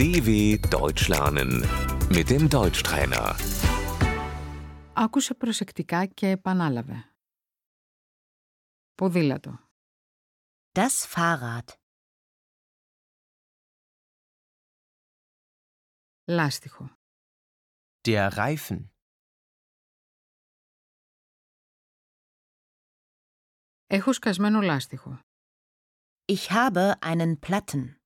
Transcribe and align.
DW 0.00 0.28
Deutsch 0.76 1.08
lernen 1.08 1.50
mit 2.16 2.26
dem 2.30 2.48
Deutschtrainer. 2.48 3.34
Άκουσε 4.94 5.34
προσεκτικά 5.34 6.06
και 6.06 6.28
επανάλαβε. 6.28 7.14
Ποδήλατο, 8.94 9.70
Das 10.78 11.06
Fahrrad. 11.14 11.64
λάστιχο, 16.24 16.90
Der 18.08 18.28
Reifen. 18.36 18.84
έχω 23.86 24.12
σκασμένο 24.12 24.60
λάστιχο, 24.60 25.20
Ich 26.32 26.50
habe 26.50 26.94
einen 27.02 27.38
Platten. 27.46 27.96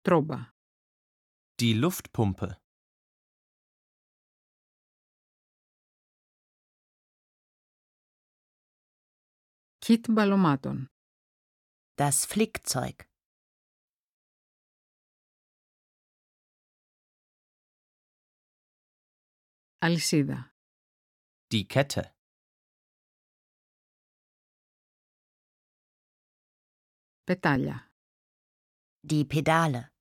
τρόμπα, 0.00 0.36
Die 1.62 1.74
Luftpumpe. 1.82 2.48
κιτ 9.78 10.04
μπαλωμάτων, 10.10 10.86
Das 11.94 12.26
Flickzeug. 12.28 12.96
αλυσίδα, 19.78 20.54
Die 21.54 21.66
Kette. 21.66 22.02
πετάλια, 27.24 27.87
Die 29.12 29.24
Pedale. 29.24 29.92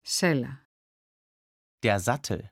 σέλα, 0.00 0.68
Der 1.86 1.98
Sattel. 2.00 2.48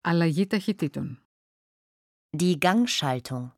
αλλαγή 0.00 0.46
ταχυτήτων, 0.46 1.26
Die 2.36 2.58
Gangschaltung. 2.58 3.50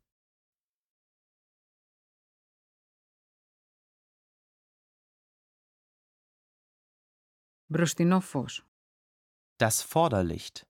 μπροστινό 7.65 8.19
φως, 8.19 8.67
Das 9.57 9.81
Vorderlicht. 9.93 10.68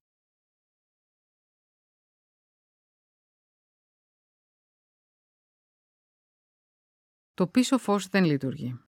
το 7.40 7.48
πίσω 7.48 7.78
φως 7.78 8.08
δεν 8.08 8.24
λειτουργεί, 8.24 8.80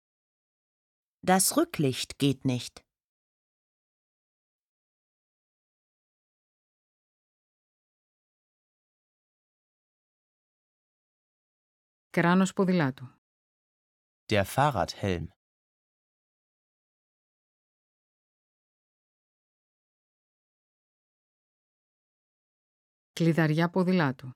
Das 1.28 1.54
Rücklicht 1.56 2.12
geht 2.24 2.42
nicht. 2.46 2.76
κράνος 12.10 12.54
ποδηλάτου, 12.54 13.08
Der 14.32 14.44
Fahrradhelm. 14.56 15.26
κλειδαριά 23.14 23.70
ποδηλάτου, 23.70 24.32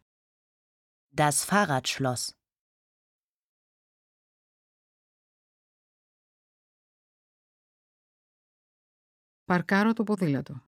Das 1.15 1.45
Fahrradschloss. 1.49 2.34
Παρκάρω 9.46 9.92
το 9.92 10.02
ποδήλατο, 10.04 10.62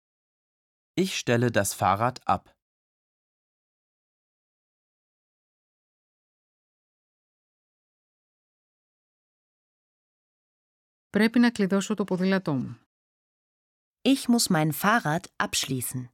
Ich 1.01 1.23
stelle 1.25 1.51
das 1.51 1.71
Fahrrad 1.79 2.13
ab. 2.27 2.43
πρέπει 11.11 11.39
να 11.39 11.51
κλειδώσω 11.51 11.95
το 11.95 12.05
ποδήλατό 12.05 12.55
μου, 12.55 12.79
Ich 14.03 14.23
muss 14.29 14.47
mein 14.57 14.73
Fahrrad 14.83 15.25
abschließen. 15.37 16.14